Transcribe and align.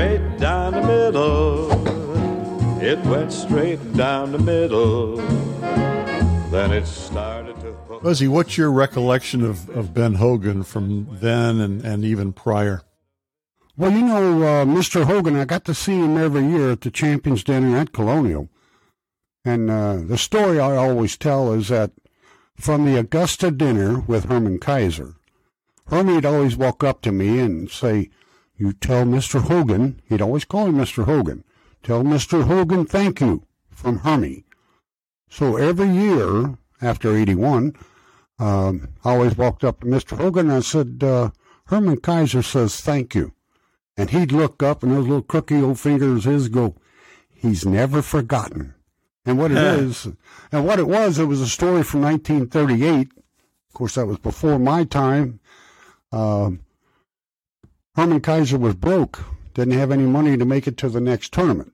straight 0.00 0.38
down 0.38 0.72
the 0.72 0.82
middle. 0.82 1.70
It 2.82 2.98
went 3.00 3.30
straight 3.30 3.92
down 3.92 4.32
the 4.32 4.38
middle. 4.38 5.16
Then 6.50 6.72
it 6.72 6.86
started 6.86 7.60
to. 7.60 7.76
Fuzzy, 8.02 8.26
what's 8.26 8.56
your 8.56 8.72
recollection 8.72 9.44
of, 9.44 9.68
of 9.68 9.92
Ben 9.92 10.14
Hogan 10.14 10.62
from 10.62 11.06
then 11.20 11.60
and, 11.60 11.84
and 11.84 12.02
even 12.02 12.32
prior? 12.32 12.80
Well, 13.76 13.92
you 13.92 14.00
know, 14.00 14.42
uh, 14.42 14.64
Mr. 14.64 15.04
Hogan, 15.04 15.36
I 15.36 15.44
got 15.44 15.66
to 15.66 15.74
see 15.74 15.98
him 15.98 16.16
every 16.16 16.46
year 16.46 16.70
at 16.70 16.80
the 16.80 16.90
Champions 16.90 17.44
Dinner 17.44 17.76
at 17.76 17.92
Colonial. 17.92 18.48
And 19.44 19.70
uh, 19.70 19.98
the 19.98 20.16
story 20.16 20.58
I 20.58 20.76
always 20.76 21.18
tell 21.18 21.52
is 21.52 21.68
that 21.68 21.92
from 22.56 22.86
the 22.86 22.98
Augusta 22.98 23.50
dinner 23.50 24.00
with 24.00 24.24
Herman 24.30 24.60
Keiser, 24.60 25.16
Herman 25.88 26.14
would 26.14 26.24
always 26.24 26.56
walk 26.56 26.82
up 26.82 27.02
to 27.02 27.12
me 27.12 27.38
and 27.38 27.70
say, 27.70 28.08
you 28.60 28.74
tell 28.74 29.04
Mr. 29.04 29.40
Hogan, 29.40 30.02
he'd 30.06 30.20
always 30.20 30.44
call 30.44 30.66
him 30.66 30.74
Mr. 30.74 31.04
Hogan, 31.04 31.44
tell 31.82 32.02
Mr. 32.02 32.44
Hogan 32.44 32.84
thank 32.84 33.20
you 33.20 33.46
from 33.70 34.00
Hermie. 34.00 34.44
So 35.30 35.56
every 35.56 35.88
year 35.88 36.58
after 36.82 37.16
81, 37.16 37.74
um, 38.38 38.88
I 39.02 39.12
always 39.12 39.36
walked 39.36 39.64
up 39.64 39.80
to 39.80 39.86
Mr. 39.86 40.18
Hogan 40.18 40.50
and 40.50 40.58
I 40.58 40.60
said, 40.60 41.02
uh, 41.02 41.30
Herman 41.68 42.00
Keiser 42.02 42.44
says 42.44 42.80
thank 42.80 43.14
you. 43.14 43.32
And 43.96 44.10
he'd 44.10 44.30
look 44.30 44.62
up 44.62 44.82
and 44.82 44.92
those 44.92 45.06
little 45.06 45.22
crooky 45.22 45.62
old 45.62 45.80
fingers 45.80 46.24
his 46.24 46.48
go, 46.48 46.76
he's 47.34 47.64
never 47.64 48.02
forgotten. 48.02 48.74
And 49.24 49.38
what 49.38 49.52
it 49.52 49.58
is, 49.58 50.08
and 50.52 50.66
what 50.66 50.78
it 50.78 50.88
was, 50.88 51.18
it 51.18 51.26
was 51.26 51.40
a 51.40 51.46
story 51.46 51.82
from 51.82 52.02
1938. 52.02 53.08
Of 53.68 53.74
course, 53.74 53.94
that 53.94 54.06
was 54.06 54.18
before 54.18 54.58
my 54.58 54.84
time. 54.84 55.40
Um, 56.12 56.60
Herman 57.96 58.20
Keiser 58.20 58.58
was 58.58 58.74
broke, 58.74 59.24
didn't 59.54 59.74
have 59.74 59.90
any 59.90 60.04
money 60.04 60.36
to 60.36 60.44
make 60.44 60.66
it 60.66 60.76
to 60.78 60.88
the 60.88 61.00
next 61.00 61.32
tournament. 61.32 61.72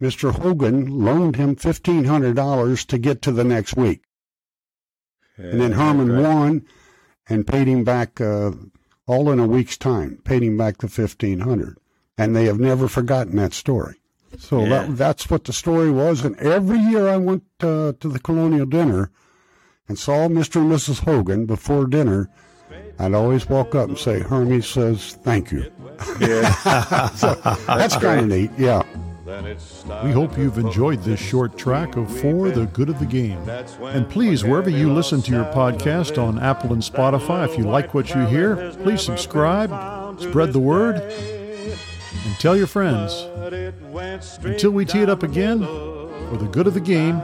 Mr. 0.00 0.32
Hogan 0.32 1.04
loaned 1.04 1.36
him 1.36 1.56
$1,500 1.56 2.86
to 2.86 2.98
get 2.98 3.22
to 3.22 3.32
the 3.32 3.44
next 3.44 3.76
week. 3.76 4.02
and 5.36 5.60
then 5.60 5.72
Herman 5.72 6.12
right. 6.12 6.22
won 6.22 6.66
and 7.28 7.46
paid 7.46 7.66
him 7.66 7.84
back 7.84 8.20
uh, 8.20 8.52
all 9.06 9.30
in 9.30 9.38
a 9.40 9.46
week's 9.46 9.76
time, 9.76 10.18
paid 10.24 10.42
him 10.42 10.56
back 10.56 10.78
the 10.78 10.86
1500 10.86 11.78
And 12.18 12.36
they 12.36 12.44
have 12.44 12.60
never 12.60 12.86
forgotten 12.88 13.36
that 13.36 13.52
story. 13.54 13.96
So 14.38 14.60
Yeah. 14.60 14.68
that, 14.68 14.96
that's 14.96 15.30
what 15.30 15.44
the 15.44 15.52
story 15.52 15.90
was. 15.90 16.24
And 16.24 16.36
every 16.36 16.78
year 16.78 17.08
I 17.08 17.16
went 17.16 17.44
uh, 17.60 17.92
to 18.00 18.08
the 18.08 18.18
colonial 18.20 18.66
dinner 18.66 19.10
and 19.88 19.98
saw 19.98 20.28
Mr. 20.28 20.56
and 20.60 20.70
Mrs. 20.70 21.00
Hogan 21.04 21.46
before 21.46 21.86
dinner. 21.86 22.28
I'd 22.98 23.14
always 23.14 23.48
walk 23.48 23.74
up 23.74 23.88
and 23.88 23.98
say, 23.98 24.20
Hermie 24.20 24.62
says, 24.62 25.14
thank 25.22 25.50
you. 25.52 25.70
Yeah. 26.20 27.08
So 27.14 27.34
that's 27.66 27.96
kind 27.96 28.20
of 28.20 28.26
neat. 28.28 28.50
Yeah. 28.58 28.82
Then 29.24 29.46
it 29.46 29.60
started 29.60 30.06
We 30.06 30.12
hope 30.12 30.36
you've 30.36 30.58
enjoyed 30.58 31.02
this 31.02 31.18
short 31.18 31.56
track 31.56 31.96
of 31.96 32.14
FORE 32.20 32.50
the 32.50 32.66
Good 32.66 32.90
of 32.90 32.98
the 32.98 33.06
Game. 33.06 33.38
And 33.48 34.08
please, 34.08 34.44
wherever 34.44 34.68
you 34.68 34.92
listen 34.92 35.22
to 35.22 35.30
your 35.32 35.44
podcast 35.46 36.22
on. 36.22 36.38
Apple 36.38 36.72
and 36.72 36.82
Spotify, 36.82 37.48
if 37.48 37.56
you 37.56 37.64
like 37.64 37.94
what 37.94 38.14
you 38.14 38.26
hear, 38.26 38.72
please 38.82 39.00
subscribe, 39.00 39.70
spread 40.20 40.52
the 40.52 40.60
word, 40.60 40.96
and 40.96 42.34
tell 42.38 42.56
your 42.56 42.66
friends. 42.66 43.26
Until 44.42 44.72
we 44.72 44.84
tee 44.84 45.00
it 45.00 45.08
up 45.08 45.22
again, 45.22 45.60
for 45.60 46.36
the 46.36 46.48
good 46.50 46.66
of 46.66 46.74
the 46.74 46.80
game, 46.80 47.22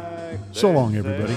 so 0.53 0.71
long, 0.71 0.97
everybody. 0.97 1.37